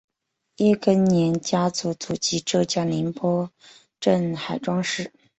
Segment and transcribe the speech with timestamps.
[0.55, 3.51] 叶庚年家族祖籍浙江宁波
[3.99, 5.13] 镇海庄市。